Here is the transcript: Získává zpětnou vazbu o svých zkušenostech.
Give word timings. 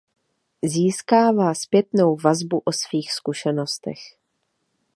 Získává 0.63 1.53
zpětnou 1.53 2.15
vazbu 2.15 2.61
o 2.65 2.71
svých 2.71 3.11
zkušenostech. 3.11 3.99